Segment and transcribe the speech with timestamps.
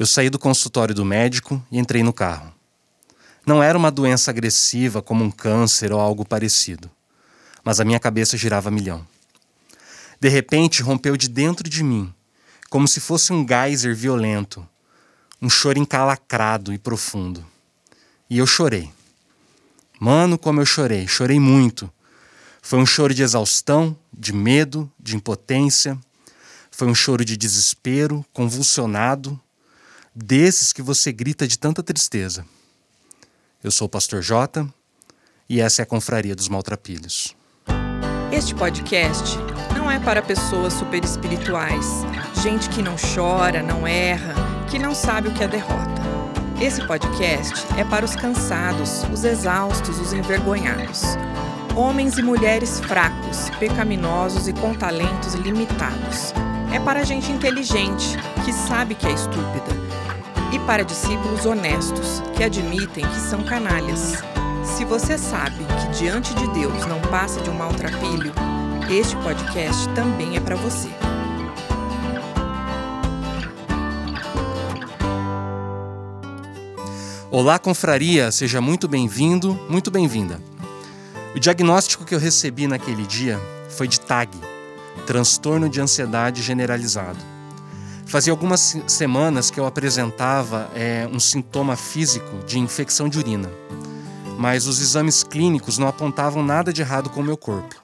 [0.00, 2.50] Eu saí do consultório do médico e entrei no carro.
[3.44, 6.90] Não era uma doença agressiva como um câncer ou algo parecido,
[7.62, 9.06] mas a minha cabeça girava a milhão.
[10.18, 12.10] De repente, rompeu de dentro de mim,
[12.70, 14.66] como se fosse um geyser violento,
[15.38, 17.44] um choro encalacrado e profundo.
[18.30, 18.90] E eu chorei.
[20.00, 21.92] Mano, como eu chorei, chorei muito.
[22.62, 25.98] Foi um choro de exaustão, de medo, de impotência.
[26.70, 29.38] Foi um choro de desespero, convulsionado,
[30.14, 32.44] desses que você grita de tanta tristeza.
[33.62, 34.68] Eu sou o Pastor Jota
[35.48, 37.36] e essa é a Confraria dos Maltrapilhos.
[38.32, 39.36] Este podcast
[39.76, 41.86] não é para pessoas super espirituais,
[42.42, 44.34] gente que não chora, não erra,
[44.70, 46.00] que não sabe o que é derrota.
[46.60, 51.02] Esse podcast é para os cansados, os exaustos, os envergonhados.
[51.74, 56.32] Homens e mulheres fracos, pecaminosos e com talentos limitados.
[56.72, 59.89] É para gente inteligente, que sabe que é estúpida
[60.66, 64.22] para discípulos honestos, que admitem que são canalhas.
[64.64, 68.32] Se você sabe que diante de Deus não passa de um maltrapilho,
[68.90, 70.88] este podcast também é para você.
[77.30, 80.40] Olá, confraria, seja muito bem-vindo, muito bem-vinda.
[81.34, 84.30] O diagnóstico que eu recebi naquele dia foi de TAG,
[85.06, 87.39] transtorno de ansiedade generalizado.
[88.10, 93.48] Fazia algumas semanas que eu apresentava é, um sintoma físico de infecção de urina,
[94.36, 97.76] mas os exames clínicos não apontavam nada de errado com o meu corpo.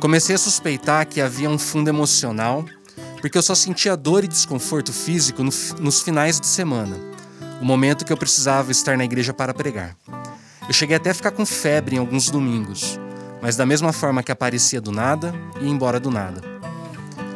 [0.00, 2.64] Comecei a suspeitar que havia um fundo emocional,
[3.20, 6.98] porque eu só sentia dor e desconforto físico no, nos finais de semana,
[7.60, 9.96] o momento que eu precisava estar na igreja para pregar.
[10.66, 12.98] Eu cheguei até a ficar com febre em alguns domingos,
[13.40, 16.51] mas da mesma forma que aparecia do nada, ia embora do nada.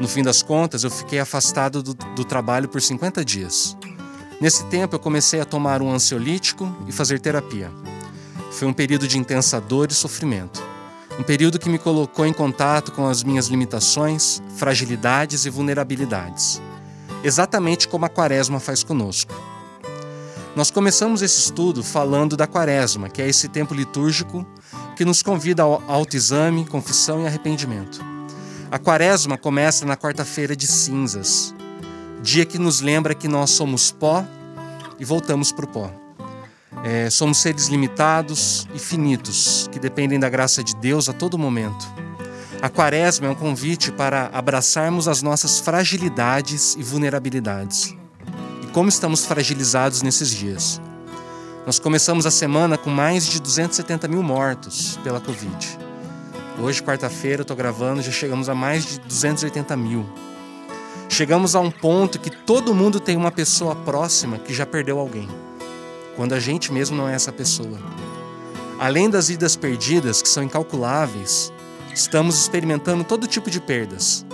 [0.00, 3.76] No fim das contas, eu fiquei afastado do, do trabalho por 50 dias.
[4.40, 7.70] Nesse tempo, eu comecei a tomar um ansiolítico e fazer terapia.
[8.50, 10.62] Foi um período de intensa dor e sofrimento.
[11.18, 16.60] Um período que me colocou em contato com as minhas limitações, fragilidades e vulnerabilidades.
[17.24, 19.34] Exatamente como a Quaresma faz conosco.
[20.54, 24.46] Nós começamos esse estudo falando da Quaresma, que é esse tempo litúrgico
[24.94, 28.05] que nos convida ao autoexame, confissão e arrependimento.
[28.76, 31.54] A quaresma começa na quarta-feira de cinzas,
[32.20, 34.22] dia que nos lembra que nós somos pó
[34.98, 35.90] e voltamos para o pó.
[36.84, 41.86] É, somos seres limitados e finitos, que dependem da graça de Deus a todo momento.
[42.60, 47.96] A quaresma é um convite para abraçarmos as nossas fragilidades e vulnerabilidades.
[48.62, 50.82] E como estamos fragilizados nesses dias?
[51.64, 55.85] Nós começamos a semana com mais de 270 mil mortos pela Covid.
[56.58, 60.06] Hoje, quarta-feira, eu estou gravando, já chegamos a mais de 280 mil.
[61.06, 65.28] Chegamos a um ponto que todo mundo tem uma pessoa próxima que já perdeu alguém,
[66.16, 67.78] quando a gente mesmo não é essa pessoa.
[68.78, 71.52] Além das vidas perdidas, que são incalculáveis,
[71.92, 74.24] estamos experimentando todo tipo de perdas: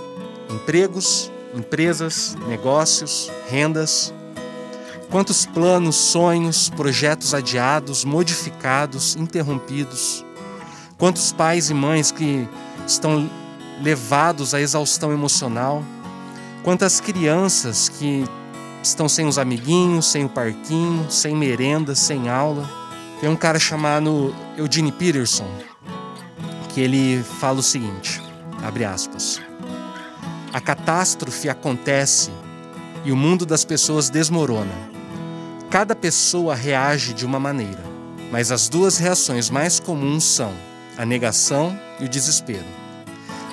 [0.49, 4.13] empregos, empresas, negócios, rendas.
[5.11, 10.25] Quantos planos, sonhos, projetos adiados, modificados, interrompidos
[11.03, 12.47] Quantos pais e mães que
[12.87, 13.29] estão
[13.81, 15.83] levados à exaustão emocional?
[16.63, 18.23] Quantas crianças que
[18.81, 22.69] estão sem os amiguinhos, sem o parquinho, sem merenda, sem aula?
[23.19, 25.45] Tem um cara chamado Eugene Peterson
[26.69, 28.21] que ele fala o seguinte,
[28.63, 29.41] abre aspas:
[30.53, 32.31] A catástrofe acontece
[33.03, 34.71] e o mundo das pessoas desmorona.
[35.69, 37.83] Cada pessoa reage de uma maneira,
[38.31, 40.53] mas as duas reações mais comuns são
[40.97, 42.65] a negação e o desespero.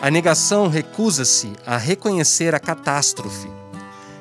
[0.00, 3.48] A negação recusa-se a reconhecer a catástrofe.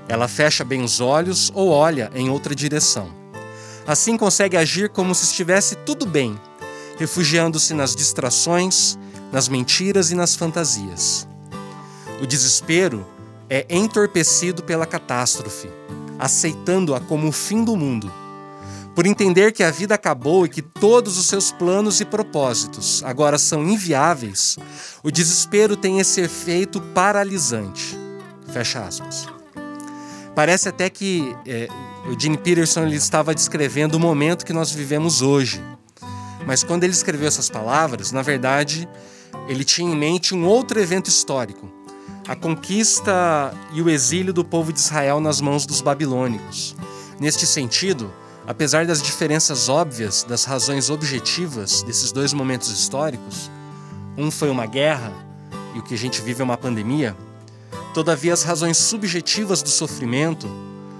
[0.08, 3.10] Ela fecha bem os olhos ou olha em outra direção.
[3.88, 6.40] Assim consegue agir como se estivesse tudo bem,
[6.98, 8.98] refugiando-se nas distrações,
[9.32, 11.28] nas mentiras e nas fantasias.
[12.22, 13.06] O desespero
[13.50, 15.70] é entorpecido pela catástrofe,
[16.18, 18.12] aceitando-a como o fim do mundo
[18.96, 23.38] por entender que a vida acabou e que todos os seus planos e propósitos agora
[23.38, 24.58] são inviáveis,
[25.04, 27.98] o desespero tem esse efeito paralisante.
[28.52, 29.28] Fecha aspas.
[30.36, 31.68] Parece até que é,
[32.10, 35.62] o Gene Peterson ele estava descrevendo o momento que nós vivemos hoje.
[36.46, 38.88] Mas quando ele escreveu essas palavras, na verdade,
[39.48, 41.70] ele tinha em mente um outro evento histórico,
[42.28, 46.76] a conquista e o exílio do povo de Israel nas mãos dos babilônicos.
[47.20, 48.12] Neste sentido,
[48.50, 53.48] Apesar das diferenças óbvias das razões objetivas desses dois momentos históricos,
[54.18, 55.14] um foi uma guerra
[55.76, 57.16] e o que a gente vive é uma pandemia,
[57.94, 60.50] todavia as razões subjetivas do sofrimento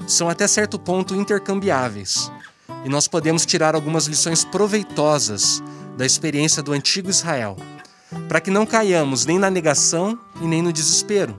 [0.08, 2.32] são até certo ponto intercambiáveis,
[2.86, 5.64] e nós podemos tirar algumas lições proveitosas
[5.98, 7.58] da experiência do antigo Israel,
[8.28, 11.36] para que não caiamos nem na negação e nem no desespero.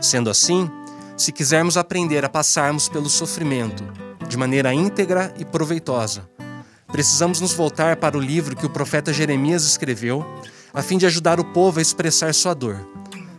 [0.00, 0.70] Sendo assim,
[1.14, 6.28] se quisermos aprender a passarmos pelo sofrimento de maneira íntegra e proveitosa,
[6.88, 10.24] precisamos nos voltar para o livro que o profeta Jeremias escreveu,
[10.74, 12.86] a fim de ajudar o povo a expressar sua dor.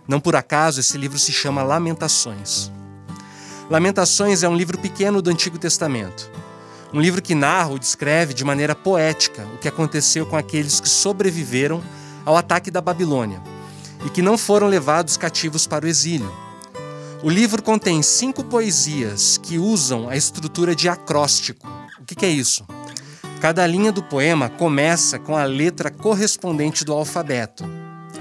[0.07, 2.71] Não por acaso esse livro se chama Lamentações.
[3.69, 6.31] Lamentações é um livro pequeno do Antigo Testamento.
[6.93, 10.87] Um livro que narra ou descreve de maneira poética o que aconteceu com aqueles que
[10.87, 11.83] sobreviveram
[12.25, 13.41] ao ataque da Babilônia
[14.05, 16.46] e que não foram levados cativos para o exílio.
[17.23, 21.67] O livro contém cinco poesias que usam a estrutura de acróstico.
[21.99, 22.63] O que é isso?
[23.41, 27.63] Cada linha do poema começa com a letra correspondente do alfabeto.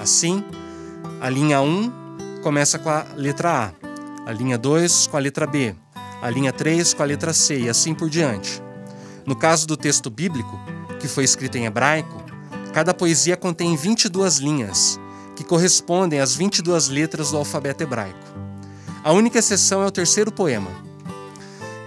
[0.00, 0.42] Assim,
[1.20, 5.76] a linha 1 começa com a letra A, a linha 2 com a letra B,
[6.22, 8.62] a linha 3 com a letra C e assim por diante.
[9.26, 10.58] No caso do texto bíblico,
[11.00, 12.24] que foi escrito em hebraico,
[12.72, 14.98] cada poesia contém 22 linhas,
[15.34, 18.25] que correspondem às 22 letras do alfabeto hebraico.
[19.06, 20.68] A única exceção é o terceiro poema.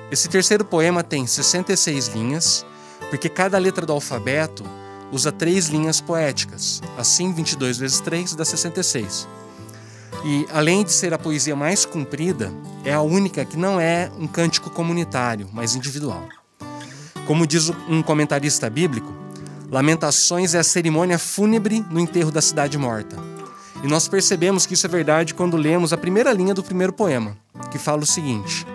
[0.10, 2.66] Esse terceiro poema tem 66 linhas
[3.10, 4.64] porque cada letra do alfabeto
[5.12, 6.82] usa três linhas poéticas.
[6.98, 9.28] Assim, 22 vezes 3 dá 66.
[10.24, 12.54] E, além de ser a poesia mais comprida,
[12.86, 16.26] é a única que não é um cântico comunitário, mas individual.
[17.28, 19.14] Como diz um comentarista bíblico,
[19.70, 23.18] Lamentações é a cerimônia fúnebre no enterro da cidade morta.
[23.84, 27.38] E nós percebemos que isso é verdade quando lemos a primeira linha do primeiro poema,
[27.72, 28.66] que fala o seguinte: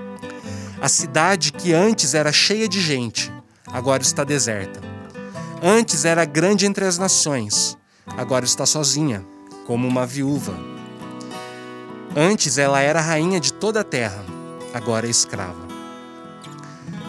[0.81, 3.33] A cidade que antes era cheia de gente,
[3.67, 4.81] agora está deserta.
[5.63, 9.25] Antes era grande entre as nações, agora está sozinha,
[9.67, 10.55] como uma viúva.
[12.17, 14.25] Antes ela era rainha de toda a terra,
[14.73, 15.65] agora é escrava.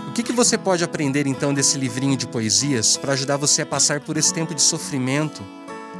[0.07, 3.65] O que, que você pode aprender então desse livrinho de poesias para ajudar você a
[3.65, 5.43] passar por esse tempo de sofrimento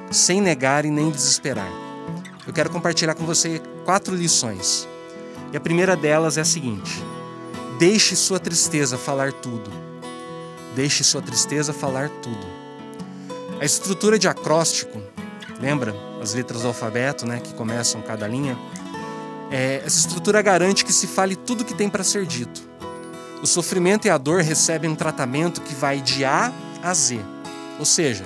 [0.09, 1.84] sem negar e nem desesperar?
[2.47, 4.87] Eu quero compartilhar com você quatro lições.
[5.51, 7.03] E a primeira delas é a seguinte:
[7.79, 9.71] deixe sua tristeza falar tudo.
[10.75, 12.45] Deixe sua tristeza falar tudo.
[13.59, 15.01] A estrutura de acróstico,
[15.59, 18.57] lembra as letras do alfabeto, né, que começam cada linha?
[19.49, 22.61] É, essa estrutura garante que se fale tudo que tem para ser dito.
[23.41, 26.51] O sofrimento e a dor recebem um tratamento que vai de A
[26.83, 27.19] a Z.
[27.79, 28.25] Ou seja,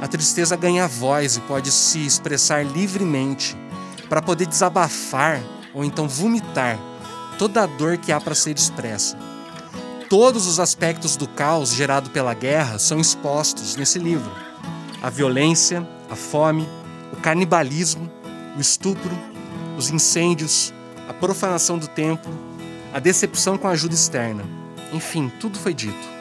[0.00, 3.56] a tristeza ganha voz e pode se expressar livremente
[4.08, 5.42] para poder desabafar
[5.72, 6.78] ou então vomitar
[7.38, 9.18] toda a dor que há para ser expressa.
[10.08, 14.30] Todos os aspectos do caos gerado pela guerra são expostos nesse livro:
[15.02, 16.68] a violência, a fome,
[17.12, 18.10] o canibalismo,
[18.56, 19.18] o estupro,
[19.76, 20.72] os incêndios,
[21.08, 22.32] a profanação do templo,
[22.92, 24.44] a decepção com a ajuda externa.
[24.92, 26.13] Enfim, tudo foi dito.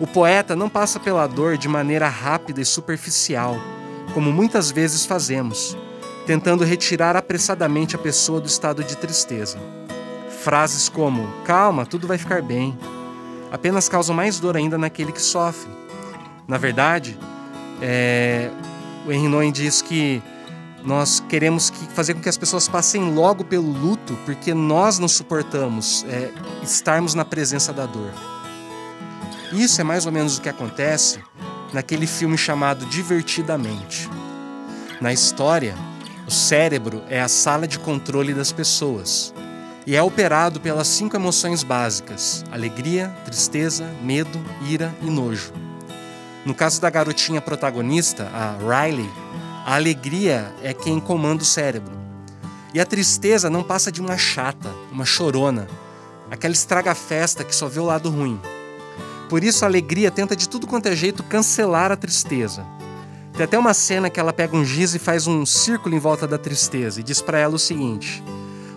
[0.00, 3.56] O poeta não passa pela dor de maneira rápida e superficial,
[4.12, 5.76] como muitas vezes fazemos,
[6.26, 9.58] tentando retirar apressadamente a pessoa do estado de tristeza.
[10.42, 12.76] Frases como: calma, tudo vai ficar bem
[13.50, 15.70] apenas causam mais dor ainda naquele que sofre.
[16.46, 17.18] Na verdade,
[17.80, 18.50] é,
[19.06, 20.22] o Henry Noen diz que
[20.84, 25.08] nós queremos que, fazer com que as pessoas passem logo pelo luto, porque nós não
[25.08, 26.30] suportamos é,
[26.62, 28.12] estarmos na presença da dor.
[29.56, 31.18] Isso é mais ou menos o que acontece
[31.72, 34.06] naquele filme chamado Divertidamente.
[35.00, 35.74] Na história,
[36.28, 39.32] o cérebro é a sala de controle das pessoas
[39.86, 45.54] e é operado pelas cinco emoções básicas: alegria, tristeza, medo, ira e nojo.
[46.44, 49.10] No caso da garotinha protagonista, a Riley,
[49.64, 51.96] a alegria é quem comanda o cérebro.
[52.74, 55.66] E a tristeza não passa de uma chata, uma chorona,
[56.30, 58.38] aquela estraga-festa que só vê o lado ruim.
[59.28, 62.64] Por isso a alegria tenta de tudo quanto é jeito cancelar a tristeza.
[63.32, 66.26] Tem até uma cena que ela pega um giz e faz um círculo em volta
[66.26, 68.22] da tristeza e diz para ela o seguinte: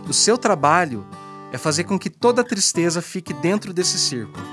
[0.07, 1.05] o seu trabalho
[1.51, 4.45] é fazer com que toda tristeza fique dentro desse círculo.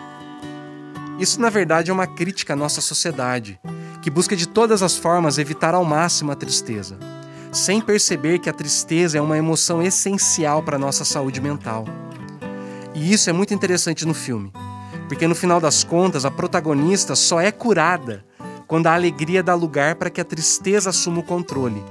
[1.18, 3.58] Isso, na verdade, é uma crítica à nossa sociedade,
[4.02, 6.98] que busca de todas as formas evitar ao máximo a tristeza,
[7.50, 11.86] sem perceber que a tristeza é uma emoção essencial para nossa saúde mental.
[12.94, 14.52] E isso é muito interessante no filme,
[15.08, 18.24] porque no final das contas a protagonista só é curada
[18.66, 21.82] quando a alegria dá lugar para que a tristeza assuma o controle,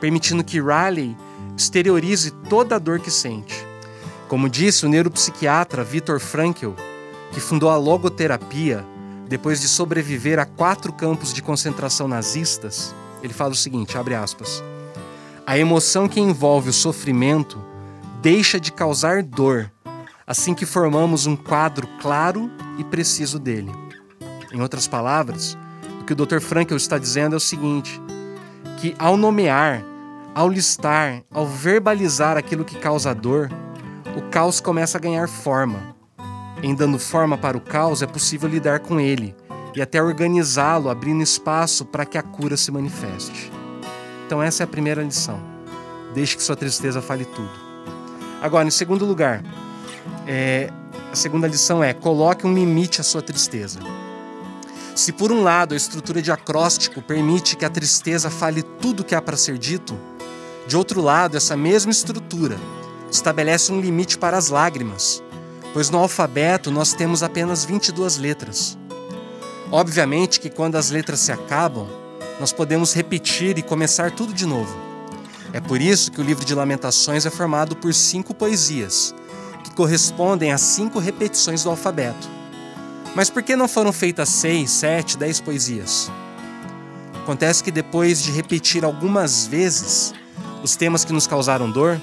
[0.00, 1.16] permitindo que Riley
[1.56, 3.66] exteriorize toda a dor que sente.
[4.28, 6.70] Como disse o neuropsiquiatra Viktor Frankl,
[7.32, 8.84] que fundou a logoterapia
[9.28, 14.62] depois de sobreviver a quatro campos de concentração nazistas, ele fala o seguinte, abre aspas:
[15.46, 17.62] A emoção que envolve o sofrimento
[18.22, 19.70] deixa de causar dor
[20.30, 23.72] assim que formamos um quadro claro e preciso dele.
[24.52, 25.58] Em outras palavras,
[26.00, 26.38] o que o Dr.
[26.38, 28.00] Frankel está dizendo é o seguinte:
[28.76, 29.84] que ao nomear,
[30.32, 33.50] ao listar, ao verbalizar aquilo que causa dor,
[34.16, 35.96] o caos começa a ganhar forma.
[36.62, 39.34] Em dando forma para o caos, é possível lidar com ele
[39.74, 43.50] e até organizá-lo, abrindo espaço para que a cura se manifeste.
[44.26, 45.40] Então, essa é a primeira lição.
[46.14, 47.50] Deixe que sua tristeza fale tudo.
[48.40, 49.42] Agora, em segundo lugar,
[50.26, 50.70] é,
[51.12, 53.80] a segunda lição é: coloque um limite à sua tristeza.
[54.94, 59.04] Se por um lado a estrutura de acróstico permite que a tristeza fale tudo o
[59.04, 59.98] que há para ser dito,
[60.66, 62.58] de outro lado, essa mesma estrutura
[63.10, 65.22] estabelece um limite para as lágrimas,
[65.72, 68.78] pois no alfabeto nós temos apenas 22 letras.
[69.72, 71.88] Obviamente que quando as letras se acabam,
[72.38, 74.76] nós podemos repetir e começar tudo de novo.
[75.52, 79.14] É por isso que o livro de Lamentações é formado por cinco poesias,
[79.70, 82.28] que correspondem a cinco repetições do alfabeto.
[83.14, 86.10] Mas por que não foram feitas seis, sete, dez poesias?
[87.22, 90.12] Acontece que depois de repetir algumas vezes
[90.62, 92.00] os temas que nos causaram dor,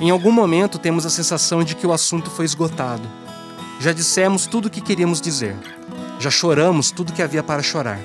[0.00, 3.08] em algum momento temos a sensação de que o assunto foi esgotado.
[3.80, 5.56] Já dissemos tudo o que queríamos dizer.
[6.18, 8.00] Já choramos tudo que havia para chorar.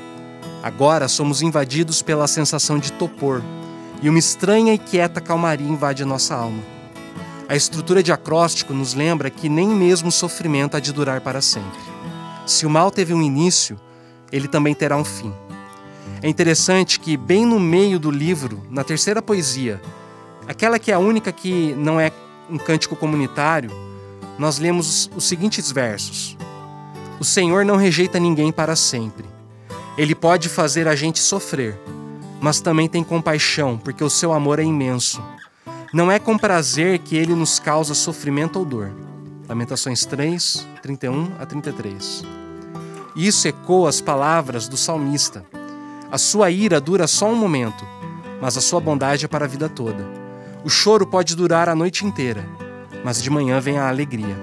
[0.61, 3.41] Agora somos invadidos pela sensação de topor,
[4.01, 6.80] e uma estranha e quieta calmaria invade a nossa alma.
[7.51, 11.41] A estrutura de acróstico nos lembra que nem mesmo o sofrimento há de durar para
[11.41, 11.81] sempre.
[12.47, 13.77] Se o mal teve um início,
[14.31, 15.33] ele também terá um fim.
[16.21, 19.81] É interessante que, bem no meio do livro, na terceira poesia,
[20.47, 22.13] aquela que é a única que não é
[22.49, 23.69] um cântico comunitário,
[24.39, 26.37] nós lemos os seguintes versos:
[27.19, 29.25] O Senhor não rejeita ninguém para sempre.
[29.97, 31.77] Ele pode fazer a gente sofrer,
[32.39, 35.21] mas também tem compaixão, porque o seu amor é imenso.
[35.93, 38.93] Não é com prazer que ele nos causa sofrimento ou dor.
[39.49, 42.23] Lamentações 3, 31 a 33.
[43.13, 45.45] Isso ecoa as palavras do salmista.
[46.09, 47.85] A sua ira dura só um momento,
[48.39, 50.07] mas a sua bondade é para a vida toda.
[50.63, 52.47] O choro pode durar a noite inteira,
[53.03, 54.37] mas de manhã vem a alegria.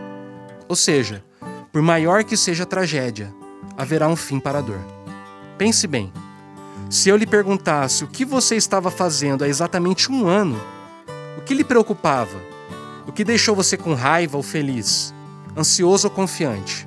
[0.68, 1.24] Ou seja,
[1.72, 3.32] por maior que seja a tragédia,
[3.74, 4.80] haverá um fim para a dor.
[5.56, 6.12] Pense bem:
[6.90, 10.60] se eu lhe perguntasse o que você estava fazendo há exatamente um ano,
[11.38, 12.38] o que lhe preocupava?
[13.06, 15.14] O que deixou você com raiva ou feliz?
[15.56, 16.86] Ansioso ou confiante?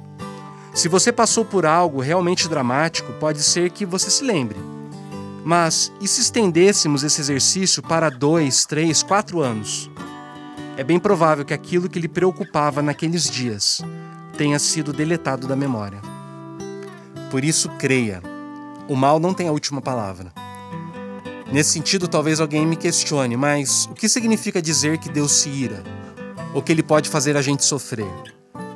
[0.73, 4.57] Se você passou por algo realmente dramático, pode ser que você se lembre
[5.43, 9.89] mas e se estendêssemos esse exercício para dois, três, quatro anos?
[10.77, 13.81] É bem provável que aquilo que lhe preocupava naqueles dias
[14.37, 15.99] tenha sido deletado da memória.
[17.29, 18.21] Por isso, creia:
[18.87, 20.31] o mal não tem a última palavra.
[21.51, 25.83] Nesse sentido, talvez alguém me questione, mas o que significa dizer que Deus se ira?
[26.53, 28.11] Ou que Ele pode fazer a gente sofrer?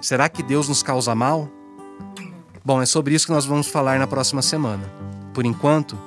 [0.02, 1.50] Será que Deus nos causa mal?
[2.64, 4.84] Bom, é sobre isso que nós vamos falar na próxima semana.
[5.34, 5.98] Por enquanto,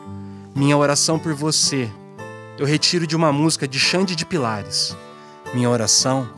[0.54, 1.90] minha oração por você
[2.58, 4.96] eu retiro de uma música de Xande de Pilares.
[5.54, 6.28] Minha oração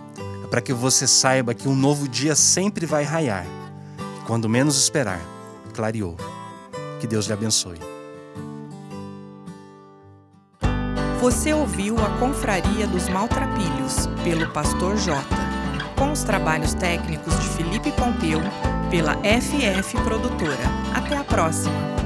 [0.44, 3.46] é para que você saiba que um novo dia sempre vai raiar.
[4.26, 5.20] Quando menos esperar,
[5.74, 6.16] clareou.
[7.00, 7.78] Que Deus lhe abençoe.
[11.20, 15.22] Você ouviu a Confraria dos Maltrapilhos, pelo Pastor J,
[15.94, 18.40] com os trabalhos técnicos de Felipe Pompeu,
[18.90, 20.64] pela FF Produtora.
[20.94, 21.99] Até a próxima!